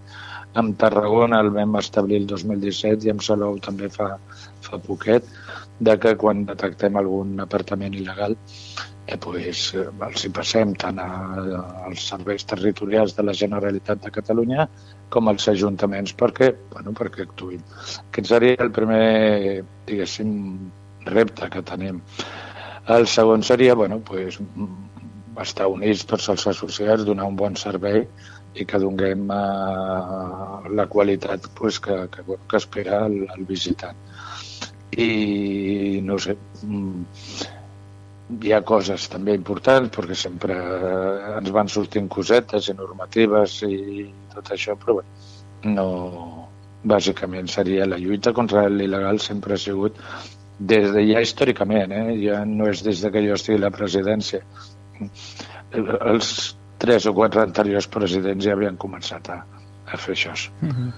amb 0.61 0.77
Tarragona 0.79 1.41
el 1.43 1.51
vam 1.55 1.75
establir 1.81 2.21
el 2.21 2.29
2017 2.29 3.07
i 3.07 3.13
amb 3.13 3.25
Salou 3.25 3.59
també 3.67 3.89
fa, 3.89 4.13
fa 4.61 4.79
poquet, 4.87 5.27
de 5.79 5.97
que 5.99 6.15
quan 6.21 6.45
detectem 6.47 6.97
algun 6.99 7.39
apartament 7.43 7.95
il·legal 7.97 8.37
eh, 9.07 9.17
pues, 9.17 9.73
eh, 9.75 9.87
els 10.07 10.25
hi 10.25 10.31
passem 10.37 10.75
tant 10.79 11.01
a, 11.01 11.07
als 11.89 12.05
serveis 12.13 12.45
territorials 12.49 13.17
de 13.17 13.25
la 13.25 13.35
Generalitat 13.41 14.03
de 14.05 14.13
Catalunya 14.13 14.67
com 15.13 15.27
als 15.29 15.49
ajuntaments 15.51 16.15
perquè, 16.19 16.53
bueno, 16.71 16.93
perquè 16.97 17.27
actuïn. 17.27 17.61
Aquest 18.05 18.31
seria 18.31 18.61
el 18.63 18.71
primer, 18.75 19.63
diguéssim, 19.89 20.33
repte 21.09 21.49
que 21.51 21.65
tenim. 21.67 22.01
El 22.87 23.07
segon 23.07 23.43
seria, 23.43 23.75
bueno, 23.75 23.99
pues, 23.99 24.39
estar 25.41 25.67
units 25.71 26.05
tots 26.05 26.29
els 26.29 26.45
associats, 26.51 27.05
donar 27.07 27.29
un 27.31 27.37
bon 27.39 27.55
servei 27.55 28.03
i 28.53 28.65
que 28.69 28.79
donem 28.79 29.29
uh, 29.33 30.59
la 30.69 30.85
qualitat 30.91 31.47
pues, 31.57 31.79
que, 31.79 31.95
que, 32.13 32.25
que 32.49 32.57
espera 32.59 33.05
el, 33.07 33.23
el 33.37 33.45
visitant. 33.49 33.97
I, 34.93 36.01
no 36.05 36.19
sé, 36.21 36.35
hi 38.43 38.53
ha 38.53 38.61
coses 38.67 39.07
també 39.09 39.33
importants 39.37 39.91
perquè 39.95 40.15
sempre 40.17 40.55
eh, 40.55 41.37
ens 41.39 41.49
van 41.55 41.71
sortint 41.71 42.09
cosetes 42.11 42.69
i 42.69 42.75
normatives 42.77 43.57
i 43.67 44.05
tot 44.35 44.53
això, 44.53 44.77
però 44.79 44.99
bé, 44.99 45.05
no, 45.73 45.87
bàsicament 46.83 47.49
seria 47.49 47.87
la 47.89 47.97
lluita 47.97 48.33
contra 48.37 48.67
l'il·legal 48.69 49.19
sempre 49.23 49.55
ha 49.55 49.63
sigut 49.65 49.99
des 50.59 50.91
de 50.93 51.05
ja 51.07 51.21
històricament, 51.23 51.91
eh? 51.91 52.17
ja 52.23 52.43
no 52.45 52.67
és 52.69 52.83
des 52.85 53.01
de 53.01 53.11
que 53.11 53.23
jo 53.25 53.37
estigui 53.37 53.59
a 53.59 53.65
la 53.65 53.71
presidència. 53.73 54.43
Els 55.73 56.55
tres 56.83 57.07
o 57.09 57.13
quatre 57.17 57.41
anteriors 57.41 57.87
presidents 57.87 58.45
ja 58.45 58.53
havien 58.53 58.77
començat 58.77 59.29
a, 59.33 59.39
a 59.87 59.97
fer 59.97 60.15
això. 60.15 60.33
Mm 60.61 60.69
-hmm. 60.69 60.91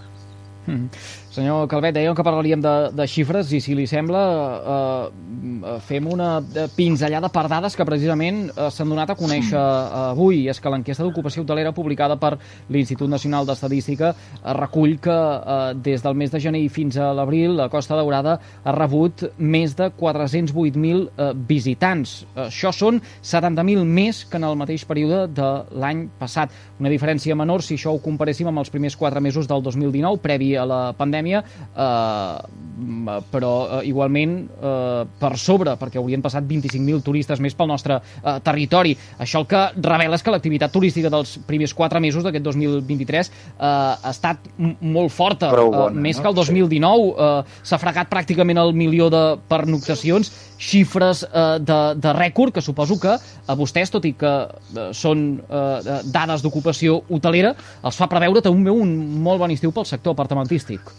Mm 0.67 0.75
-hmm. 0.75 0.89
Senyor 1.35 1.67
Calvet, 1.67 1.91
dèiem 1.97 2.15
que 2.15 2.23
parlaríem 2.23 2.61
de, 2.63 2.73
de 2.95 3.05
xifres 3.11 3.49
i 3.51 3.59
si 3.59 3.73
li 3.75 3.83
sembla 3.91 4.19
eh, 4.55 5.71
fem 5.83 6.05
una 6.07 6.37
pinzellada 6.77 7.27
per 7.33 7.43
dades 7.51 7.73
que 7.75 7.83
precisament 7.87 8.45
eh, 8.53 8.69
s'han 8.71 8.93
donat 8.93 9.11
a 9.11 9.17
conèixer 9.19 9.59
eh, 9.59 9.97
avui. 10.13 10.45
És 10.47 10.61
que 10.63 10.71
l'enquesta 10.71 11.03
d'ocupació 11.03 11.43
hotelera 11.43 11.73
publicada 11.75 12.15
per 12.21 12.37
l'Institut 12.71 13.11
Nacional 13.11 13.47
d'Estadística 13.49 14.13
eh, 14.13 14.53
recull 14.55 14.95
que 15.03 15.15
eh, 15.15 15.57
des 15.75 16.05
del 16.05 16.15
mes 16.15 16.31
de 16.31 16.39
gener 16.39 16.61
fins 16.71 16.95
a 16.95 17.09
l'abril 17.17 17.57
la 17.59 17.67
Costa 17.73 17.99
Daurada 17.99 18.37
ha 18.63 18.77
rebut 18.77 19.25
més 19.35 19.75
de 19.75 19.89
408.000 19.91 21.03
eh, 21.03 21.29
visitants. 21.51 22.15
Això 22.45 22.71
són 22.71 23.01
70.000 23.19 23.83
més 23.83 24.23
que 24.23 24.39
en 24.39 24.47
el 24.47 24.55
mateix 24.61 24.87
període 24.87 25.25
de 25.35 25.51
l'any 25.75 26.07
passat. 26.21 26.55
Una 26.79 26.93
diferència 26.93 27.35
menor 27.35 27.65
si 27.65 27.75
això 27.75 27.91
ho 27.91 27.99
comparéssim 27.99 28.47
amb 28.47 28.63
els 28.63 28.71
primers 28.71 28.95
quatre 28.95 29.19
mesos 29.19 29.51
del 29.51 29.67
2019, 29.67 30.23
previ 30.23 30.53
a 30.55 30.63
la 30.63 30.81
pandèmia 30.95 31.24
pandèmia, 31.25 31.43
eh, 31.75 33.21
però 33.31 33.81
eh, 33.81 33.87
igualment 33.87 34.35
eh, 34.45 35.05
per 35.19 35.37
sobre, 35.37 35.75
perquè 35.79 35.99
haurien 35.99 36.21
passat 36.21 36.43
25.000 36.43 37.01
turistes 37.03 37.39
més 37.39 37.55
pel 37.55 37.69
nostre 37.69 37.99
eh, 37.99 38.37
territori. 38.43 38.95
Això 39.19 39.41
el 39.41 39.47
que 39.49 39.63
revela 39.81 40.15
és 40.15 40.23
que 40.23 40.33
l'activitat 40.33 40.71
turística 40.71 41.09
dels 41.09 41.37
primers 41.47 41.73
quatre 41.73 41.99
mesos 41.99 42.23
d'aquest 42.25 42.45
2023 42.45 43.29
eh, 43.29 43.65
ha 43.65 44.11
estat 44.11 44.49
molt 44.57 45.13
forta, 45.13 45.51
bona, 45.55 45.89
eh, 45.89 46.01
més 46.07 46.19
no? 46.19 46.23
que 46.23 46.33
el 46.33 46.35
2019. 46.35 47.13
Eh, 47.15 47.33
S'ha 47.65 47.79
fregat 47.81 48.09
pràcticament 48.11 48.59
el 48.61 48.73
milió 48.77 49.07
de 49.09 49.23
pernoctacions, 49.49 50.31
xifres 50.59 51.23
eh, 51.25 51.45
de, 51.59 51.79
de 51.99 52.13
rècord 52.15 52.53
que 52.53 52.63
suposo 52.63 52.99
que 52.99 53.15
a 53.15 53.57
vostès, 53.57 53.91
tot 53.93 54.05
i 54.07 54.13
que 54.17 54.33
eh, 54.45 54.89
són 54.95 55.25
eh, 55.47 55.97
dades 56.11 56.45
d'ocupació 56.45 57.01
hotelera, 57.09 57.55
els 57.83 57.97
fa 57.99 58.09
preveure 58.11 58.43
també 58.45 58.73
un 58.73 58.95
molt 59.25 59.41
bon 59.41 59.55
estiu 59.55 59.73
pel 59.75 59.87
sector 59.89 60.15
apartamentístic 60.15 60.93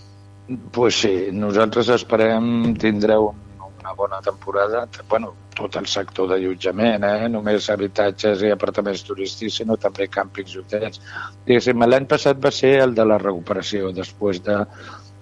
pues 0.72 1.00
sí, 1.00 1.14
nosaltres 1.32 1.88
esperem 1.94 2.74
tindre 2.78 3.18
un, 3.18 3.46
una 3.86 3.92
bona 3.92 4.20
temporada, 4.20 4.88
bueno, 5.08 5.32
tot 5.54 5.76
el 5.76 5.86
sector 5.86 6.28
d'allotjament, 6.30 7.04
eh? 7.06 7.28
només 7.30 7.68
habitatges 7.70 8.42
i 8.42 8.50
apartaments 8.50 9.04
turístics, 9.06 9.60
sinó 9.60 9.76
també 9.80 10.08
càmpings 10.10 10.56
i 10.56 10.58
hotels. 10.62 11.02
Diguéssim, 11.46 11.84
l'any 11.86 12.08
passat 12.10 12.40
va 12.42 12.50
ser 12.50 12.76
el 12.82 12.96
de 12.98 13.06
la 13.06 13.18
recuperació, 13.22 13.92
després 13.94 14.42
d'un 14.42 14.66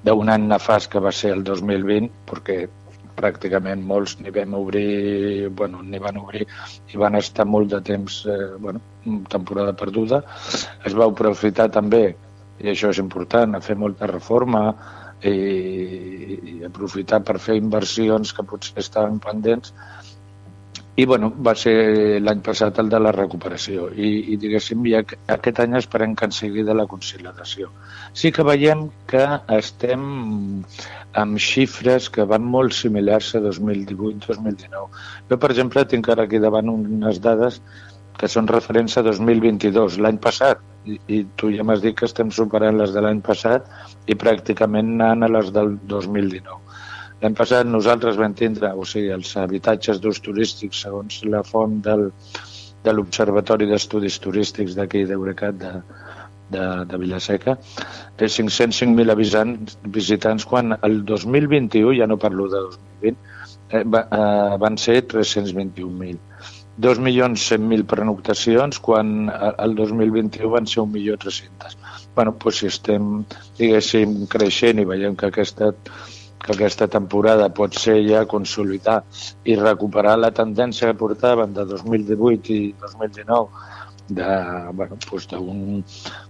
de, 0.05 0.33
any 0.37 0.49
nefast 0.49 0.91
que 0.93 1.03
va 1.05 1.13
ser 1.13 1.35
el 1.37 1.45
2020, 1.45 2.11
perquè 2.31 2.59
pràcticament 3.15 3.85
molts 3.87 4.17
ni 4.21 4.33
vam 4.35 4.57
obrir, 4.59 5.49
bueno, 5.61 5.83
ni 5.83 6.01
van 6.03 6.19
obrir 6.19 6.49
i 6.91 6.99
van 6.99 7.21
estar 7.21 7.47
molt 7.47 7.71
de 7.71 7.81
temps, 7.85 8.25
eh, 8.27 8.55
bueno, 8.59 8.81
temporada 9.31 9.77
perduda. 9.77 10.25
Es 10.85 10.97
va 10.97 11.07
aprofitar 11.07 11.69
també, 11.71 12.05
i 12.65 12.73
això 12.73 12.91
és 12.91 12.99
important, 13.03 13.55
a 13.55 13.61
fer 13.61 13.77
molta 13.77 14.09
reforma, 14.11 14.65
i, 15.31 16.39
i 16.55 16.57
aprofitar 16.69 17.23
per 17.27 17.39
fer 17.43 17.59
inversions 17.61 18.33
que 18.37 18.47
potser 18.49 18.81
estaven 18.85 19.21
pendents 19.23 19.75
i 20.97 21.07
bueno, 21.11 21.33
va 21.47 21.57
ser 21.59 22.21
l'any 22.23 22.43
passat 22.47 22.77
el 22.79 22.91
de 22.91 23.01
la 23.03 23.11
recuperació 23.15 23.89
i, 23.91 24.11
i 24.31 24.37
diguéssim 24.39 24.85
ja 24.87 25.01
aquest 25.35 25.59
any 25.65 25.75
esperem 25.79 26.15
que 26.15 26.29
en 26.29 26.35
sigui 26.37 26.63
de 26.67 26.77
la 26.79 26.87
conciliació. 26.87 27.73
Sí 28.15 28.31
que 28.35 28.45
veiem 28.47 28.85
que 29.11 29.25
estem 29.57 30.05
amb 31.23 31.41
xifres 31.49 32.07
que 32.15 32.29
van 32.31 32.47
molt 32.53 32.77
similars 32.79 33.33
a 33.35 33.43
2018-2019. 33.43 35.03
Jo, 35.33 35.41
per 35.41 35.51
exemple, 35.51 35.83
tinc 35.91 36.13
ara 36.15 36.29
aquí 36.29 36.39
davant 36.43 36.71
unes 36.71 37.19
dades 37.27 37.59
que 38.21 38.31
són 38.31 38.47
referents 38.51 38.95
a 38.99 39.03
2022, 39.03 39.99
l'any 39.99 40.23
passat, 40.23 40.63
i, 40.85 40.99
i 41.17 41.21
tu 41.41 41.51
ja 41.55 41.65
m'has 41.67 41.83
dit 41.85 41.97
que 41.97 42.07
estem 42.09 42.31
superant 42.35 42.79
les 42.79 42.93
de 42.95 43.03
l'any 43.05 43.21
passat 43.25 43.69
i 44.11 44.17
pràcticament 44.21 44.95
anant 44.97 45.27
a 45.27 45.31
les 45.37 45.51
del 45.55 45.77
2019. 45.93 46.61
L'any 47.23 47.37
passat 47.39 47.69
nosaltres 47.69 48.19
vam 48.21 48.35
tindre, 48.37 48.73
o 48.75 48.85
sigui, 48.89 49.13
els 49.15 49.37
habitatges 49.41 50.01
d'ús 50.03 50.21
turístics, 50.25 50.83
segons 50.87 51.23
la 51.35 51.43
font 51.47 51.79
del, 51.87 52.11
de 52.85 52.93
l'Observatori 52.93 53.69
d'Estudis 53.71 54.19
Turístics 54.21 54.77
d'aquí 54.77 55.05
d'Eurecat 55.09 55.57
de, 55.63 55.73
de, 56.57 56.67
de 56.91 57.01
Vilaseca, 57.01 57.57
de 58.21 58.29
505.000 58.29 59.17
visitants, 59.21 59.79
visitants 59.97 60.45
quan 60.51 60.77
el 60.83 61.01
2021, 61.09 61.95
ja 62.01 62.11
no 62.11 62.21
parlo 62.21 62.51
de 62.53 62.61
2020, 62.67 63.33
eh, 63.71 63.85
va, 63.89 64.05
eh, 64.05 64.59
van 64.61 64.77
ser 64.81 65.01
321.000 65.15 66.21
2.100.000 66.81 67.87
prenoctacions 67.87 68.81
quan 68.83 69.31
el 69.31 69.77
2021 69.79 70.51
van 70.51 70.67
ser 70.67 70.83
1.300.000. 70.83 71.77
bueno, 72.15 72.35
doncs 72.39 72.59
si 72.59 72.67
estem, 72.67 73.25
diguéssim, 73.59 74.27
creixent 74.31 74.81
i 74.83 74.87
veiem 74.87 75.17
que 75.19 75.31
aquesta, 75.31 75.73
que 76.45 76.53
aquesta 76.55 76.89
temporada 76.89 77.49
pot 77.55 77.75
ser 77.79 77.97
ja 78.07 78.25
consolidar 78.31 79.03
i 79.45 79.57
recuperar 79.61 80.17
la 80.19 80.31
tendència 80.31 80.91
que 80.91 80.99
portaven 80.99 81.55
de 81.55 81.65
2018 81.71 82.53
i 82.55 82.75
2019 82.83 83.49
de, 84.09 84.27
bueno, 84.73 84.99
doncs 85.09 85.31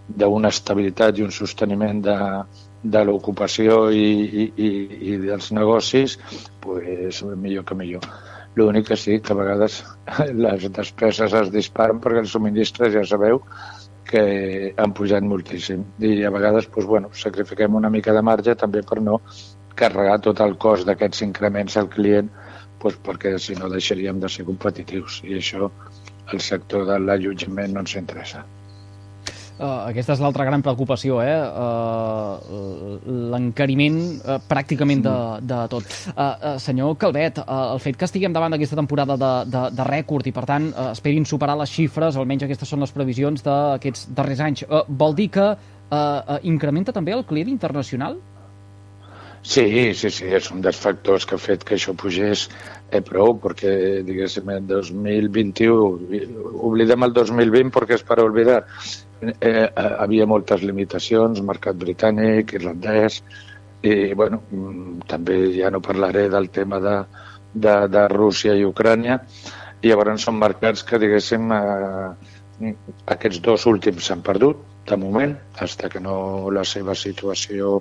d'una 0.06 0.52
estabilitat 0.52 1.18
i 1.18 1.24
un 1.26 1.32
sosteniment 1.34 2.04
de, 2.04 2.18
de 2.84 3.02
l'ocupació 3.04 3.88
i, 3.90 4.06
i, 4.44 4.46
i, 4.56 4.70
i 5.10 5.18
dels 5.24 5.50
negocis, 5.56 6.18
pues, 6.60 7.22
millor 7.24 7.64
que 7.64 7.74
millor. 7.74 8.06
L'únic 8.56 8.86
que 8.88 8.96
sí, 8.96 9.18
que 9.20 9.34
a 9.34 9.38
vegades 9.38 9.80
les 10.46 10.68
despeses 10.76 11.34
es 11.40 11.50
disparen 11.54 12.00
perquè 12.02 12.22
els 12.22 12.34
subministres 12.36 12.94
ja 12.94 13.02
sabeu 13.08 13.42
que 14.10 14.22
han 14.78 14.94
pujat 14.94 15.26
moltíssim. 15.26 15.82
I 15.98 16.22
a 16.24 16.32
vegades 16.34 16.68
doncs, 16.70 16.86
bueno, 16.86 17.10
sacrifiquem 17.24 17.74
una 17.74 17.90
mica 17.90 18.14
de 18.14 18.22
marge 18.22 18.54
també 18.60 18.84
per 18.86 19.00
no 19.02 19.20
carregar 19.74 20.20
tot 20.22 20.40
el 20.44 20.56
cost 20.64 20.86
d'aquests 20.86 21.24
increments 21.26 21.76
al 21.80 21.90
client 21.90 22.30
doncs, 22.82 23.00
perquè 23.06 23.36
si 23.38 23.56
no 23.58 23.72
deixaríem 23.72 24.20
de 24.22 24.30
ser 24.30 24.46
competitius 24.50 25.22
i 25.24 25.40
això 25.40 25.70
el 26.32 26.40
sector 26.40 26.86
de 26.88 27.00
l'allotjament 27.00 27.74
no 27.74 27.82
ens 27.84 27.96
interessa. 28.00 28.44
Uh, 29.54 29.84
aquesta 29.86 30.16
és 30.16 30.20
l'altra 30.22 30.42
gran 30.48 30.64
preocupació, 30.66 31.20
eh? 31.22 31.36
Uh, 31.38 32.96
L'encariment 33.30 34.00
uh, 34.16 34.40
pràcticament 34.50 35.04
de, 35.04 35.14
de 35.46 35.58
tot. 35.70 35.86
Uh, 36.10 36.16
uh, 36.18 36.56
senyor 36.58 36.96
Calvet, 36.98 37.38
uh, 37.38 37.60
el 37.76 37.82
fet 37.84 38.00
que 38.00 38.08
estiguem 38.08 38.34
davant 38.34 38.50
d'aquesta 38.50 38.80
temporada 38.80 39.14
de, 39.20 39.30
de, 39.54 39.62
de 39.78 39.86
rècord 39.86 40.26
i, 40.26 40.34
per 40.34 40.42
tant, 40.50 40.66
uh, 40.72 40.90
esperin 40.90 41.28
superar 41.30 41.54
les 41.60 41.70
xifres, 41.70 42.18
almenys 42.18 42.48
aquestes 42.48 42.74
són 42.74 42.82
les 42.82 42.94
previsions 42.96 43.46
d'aquests 43.46 44.10
darrers 44.18 44.42
anys, 44.42 44.66
uh, 44.66 44.82
vol 44.88 45.14
dir 45.14 45.30
que 45.38 45.46
uh, 45.54 45.56
uh, 45.94 46.40
incrementa 46.42 46.96
també 46.96 47.14
el 47.14 47.22
client 47.28 47.54
internacional? 47.54 48.18
Sí, 49.44 49.92
sí, 49.92 50.08
sí, 50.08 50.24
és 50.32 50.46
un 50.50 50.62
dels 50.64 50.78
factors 50.80 51.26
que 51.28 51.36
ha 51.36 51.42
fet 51.46 51.66
que 51.68 51.76
això 51.76 51.92
pugés 52.00 52.46
eh, 52.88 53.02
prou, 53.04 53.34
perquè, 53.36 54.00
diguéssim, 54.06 54.48
en 54.48 54.66
2021, 54.70 56.22
oblidem 56.64 57.04
el 57.04 57.12
2020 57.12 57.74
perquè 57.74 57.98
és 57.98 58.06
per 58.08 58.22
oblidar, 58.24 58.62
eh, 59.32 59.64
eh, 59.64 59.90
havia 60.04 60.26
moltes 60.26 60.62
limitacions, 60.62 61.42
mercat 61.42 61.78
britànic, 61.80 62.54
irlandès, 62.58 63.20
i, 63.82 64.12
bueno, 64.14 64.42
mm, 64.50 65.08
també 65.10 65.38
ja 65.56 65.70
no 65.70 65.82
parlaré 65.84 66.28
del 66.32 66.50
tema 66.50 66.80
de, 66.80 66.96
de, 67.54 67.74
de 67.88 68.06
Rússia 68.12 68.54
i 68.56 68.64
Ucrània, 68.68 69.20
i 69.82 69.90
llavors 69.90 70.24
són 70.24 70.38
mercats 70.40 70.84
que, 70.88 71.00
diguéssim, 71.02 71.52
eh, 71.52 72.72
aquests 73.16 73.42
dos 73.44 73.66
últims 73.66 74.06
s'han 74.08 74.22
perdut, 74.24 74.62
de 74.88 74.96
moment, 75.00 75.34
fins 75.58 75.76
que 75.90 76.00
no 76.00 76.16
la 76.52 76.64
seva 76.68 76.94
situació 76.94 77.80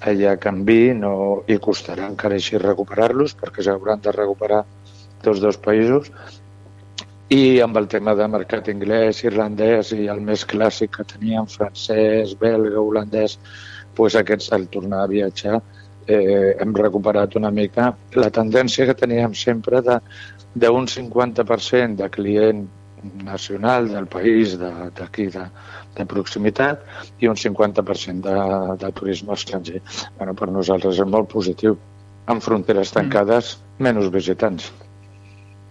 allà 0.00 0.36
canvi 0.38 0.94
no, 0.94 1.42
i 1.50 1.58
costarà 1.58 2.06
encara 2.06 2.38
així 2.38 2.58
recuperar-los 2.62 3.34
perquè 3.38 3.64
s'hauran 3.66 4.02
de 4.04 4.12
recuperar 4.14 4.60
tots 5.24 5.40
dos 5.42 5.58
països 5.58 6.12
i 7.28 7.60
amb 7.60 7.76
el 7.76 7.88
tema 7.92 8.14
de 8.16 8.26
mercat 8.32 8.70
anglès, 8.72 9.22
irlandès 9.24 9.92
i 9.92 10.06
el 10.08 10.22
més 10.24 10.46
clàssic 10.48 10.94
que 10.96 11.04
teníem, 11.04 11.48
francès, 11.52 12.32
belga, 12.40 12.80
holandès, 12.80 13.36
pues 13.98 14.16
aquests 14.16 14.52
al 14.56 14.68
tornar 14.72 15.02
a 15.04 15.10
viatjar 15.10 15.58
eh, 16.08 16.56
hem 16.60 16.72
recuperat 16.74 17.36
una 17.36 17.50
mica 17.50 17.90
la 18.16 18.30
tendència 18.32 18.86
que 18.88 18.96
teníem 18.96 19.34
sempre 19.36 19.82
d'un 19.84 20.88
50% 20.88 22.00
de 22.00 22.08
client 22.16 22.66
nacional 23.22 23.88
del 23.92 24.06
país, 24.10 24.56
d'aquí, 24.58 25.28
de, 25.28 25.44
de, 25.44 25.44
de 25.98 26.06
proximitat, 26.06 26.82
i 27.20 27.28
un 27.30 27.36
50% 27.36 28.24
de, 28.24 28.74
de 28.80 28.90
turisme 28.92 29.36
estranger. 29.36 29.82
Bueno, 30.18 30.34
per 30.34 30.50
nosaltres 30.50 30.98
és 30.98 31.06
molt 31.06 31.30
positiu. 31.30 31.76
En 32.28 32.42
fronteres 32.44 32.90
tancades, 32.92 33.54
mm. 33.54 33.84
menys 33.86 34.10
visitants. 34.12 34.72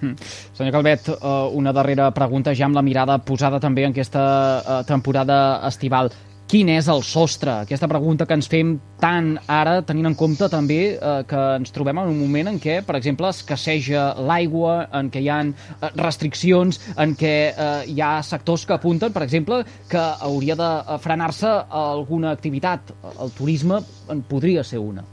Mm. 0.01 0.13
Senyor 0.53 0.73
Calvet, 0.77 1.09
eh, 1.09 1.33
una 1.57 1.73
darrera 1.73 2.11
pregunta 2.13 2.53
ja 2.53 2.65
amb 2.69 2.77
la 2.77 2.85
mirada 2.85 3.17
posada 3.17 3.59
també 3.59 3.87
en 3.87 3.95
aquesta 3.95 4.23
eh, 4.59 4.81
temporada 4.87 5.61
estival 5.67 6.11
quin 6.47 6.69
és 6.71 6.87
el 6.87 7.01
sostre? 7.03 7.51
Aquesta 7.65 7.89
pregunta 7.91 8.25
que 8.25 8.35
ens 8.37 8.47
fem 8.47 8.77
tant 9.01 9.33
ara, 9.51 9.81
tenint 9.87 10.07
en 10.07 10.15
compte 10.15 10.47
també 10.51 10.79
eh, 10.95 11.15
que 11.27 11.41
ens 11.59 11.75
trobem 11.75 11.99
en 11.99 12.13
un 12.13 12.21
moment 12.21 12.51
en 12.53 12.61
què, 12.63 12.77
per 12.87 12.95
exemple, 12.99 13.27
escasseja 13.35 14.05
l'aigua, 14.29 14.77
en 14.95 15.11
què 15.11 15.25
hi 15.25 15.27
ha 15.27 15.41
eh, 15.43 15.91
restriccions, 15.99 16.79
en 16.95 17.17
què 17.19 17.35
eh, 17.51 17.67
hi 17.91 17.99
ha 17.99 18.13
sectors 18.23 18.63
que 18.63 18.77
apunten, 18.77 19.11
per 19.11 19.25
exemple, 19.27 19.59
que 19.91 20.07
hauria 20.29 20.55
de 20.55 20.71
frenar-se 21.03 21.51
alguna 21.83 22.31
activitat. 22.31 22.95
El 23.19 23.35
turisme 23.35 23.83
en 24.13 24.23
podria 24.31 24.63
ser 24.63 24.79
una. 24.79 25.03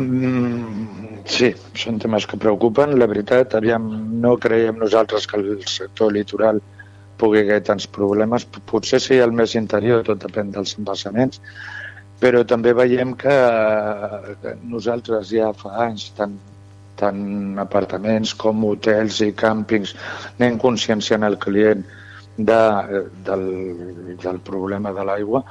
Mm, 0.00 1.24
sí, 1.28 1.50
són 1.76 1.98
temes 2.00 2.26
que 2.28 2.38
preocupen. 2.40 2.96
La 3.00 3.08
veritat, 3.10 3.56
aviam, 3.58 3.88
no 4.22 4.36
creiem 4.40 4.78
nosaltres 4.80 5.26
que 5.28 5.40
el 5.40 5.50
sector 5.68 6.14
litoral 6.16 6.60
pugui 7.20 7.42
haver 7.42 7.60
tants 7.68 7.86
problemes. 7.98 8.46
Potser 8.70 9.00
sí 9.04 9.20
el 9.20 9.34
més 9.36 9.56
interior, 9.60 10.04
tot 10.06 10.22
depèn 10.24 10.54
dels 10.54 10.76
embassaments, 10.78 11.42
però 12.22 12.42
també 12.48 12.72
veiem 12.76 13.12
que, 13.20 13.36
que 14.42 14.56
nosaltres 14.72 15.32
ja 15.34 15.52
fa 15.56 15.74
anys, 15.86 16.08
tant, 16.16 16.36
tant 17.00 17.22
apartaments 17.60 18.34
com 18.40 18.64
hotels 18.68 19.20
i 19.26 19.32
càmpings, 19.36 19.94
anem 20.38 20.60
conscienciant 20.64 21.28
el 21.28 21.36
client 21.44 21.84
de, 22.36 22.60
del, 23.28 23.46
del 24.22 24.40
problema 24.44 24.94
de 24.96 25.04
l'aigua. 25.08 25.44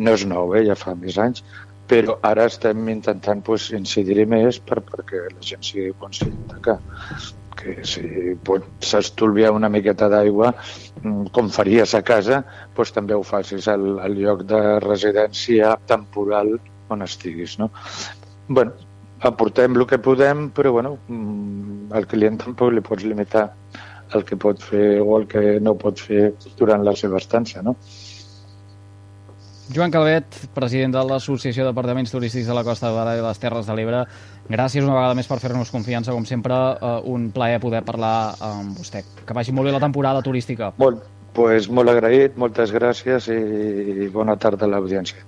No 0.00 0.16
és 0.16 0.24
nou, 0.28 0.54
eh? 0.56 0.64
ja 0.68 0.76
fa 0.78 0.96
més 0.96 1.20
anys, 1.20 1.44
però 1.90 2.16
ara 2.26 2.46
estem 2.46 2.88
intentant 2.92 3.42
pues, 3.46 3.70
incidir-hi 3.74 4.26
més 4.30 4.60
per, 4.62 4.78
perquè 4.86 5.26
la 5.26 5.42
gent 5.42 5.64
sigui 5.66 5.90
conscient 5.98 6.54
que, 6.62 6.76
que 7.58 7.74
si 7.92 8.34
pots 8.46 8.94
estolviar 8.98 9.50
una 9.56 9.70
miqueta 9.72 10.08
d'aigua, 10.12 10.52
mm, 11.02 11.32
com 11.34 11.50
faries 11.50 11.96
a 11.98 12.02
casa, 12.06 12.42
doncs 12.76 12.94
també 12.96 13.16
ho 13.16 13.24
facis 13.26 13.66
al, 13.72 13.96
al 14.04 14.14
lloc 14.18 14.46
de 14.52 14.60
residència 14.86 15.74
temporal 15.90 16.54
on 16.90 17.02
estiguis. 17.06 17.58
No? 17.58 17.70
bueno, 18.48 18.72
aportem 19.26 19.76
el 19.76 19.86
que 19.86 19.98
podem, 20.02 20.48
però 20.54 20.72
bueno, 20.72 20.96
mm, 21.08 21.90
al 21.94 22.06
client 22.10 22.38
tampoc 22.44 22.72
li 22.74 22.82
pots 22.86 23.06
limitar 23.06 23.48
el 24.14 24.24
que 24.26 24.38
pot 24.38 24.62
fer 24.62 25.00
o 25.02 25.18
el 25.18 25.26
que 25.30 25.58
no 25.62 25.76
pot 25.78 26.00
fer 26.02 26.32
durant 26.58 26.82
la 26.86 26.96
seva 26.98 27.18
estància. 27.22 27.62
No? 27.62 27.76
Joan 29.70 29.92
Calvet, 29.94 30.34
president 30.50 30.90
de 30.96 31.02
l'Associació 31.06 31.62
d'Apartaments 31.62 32.10
Turístics 32.10 32.48
de 32.50 32.54
la 32.56 32.64
Costa 32.66 32.88
Barà 32.90 33.12
i 33.14 33.20
les 33.22 33.38
Terres 33.38 33.68
de 33.68 33.76
l'Ebre, 33.78 34.00
gràcies 34.50 34.82
una 34.82 34.96
vegada 34.96 35.14
més 35.14 35.28
per 35.30 35.38
fer-nos 35.38 35.70
confiança, 35.70 36.10
com 36.10 36.26
sempre, 36.26 36.56
uh, 36.56 36.96
un 37.06 37.28
plaer 37.30 37.60
poder 37.62 37.84
parlar 37.86 38.34
amb 38.42 38.80
vostè. 38.80 39.04
Que 39.22 39.36
vagi 39.36 39.54
molt 39.54 39.70
bé 39.70 39.76
la 39.76 39.82
temporada 39.84 40.24
turística. 40.26 40.72
Molt, 40.82 41.04
pues 41.36 41.70
molt 41.70 41.92
agraït, 41.92 42.34
moltes 42.34 42.74
gràcies 42.74 43.30
i 43.30 44.10
bona 44.10 44.34
tarda 44.42 44.66
a 44.66 44.72
l'audiència. 44.74 45.22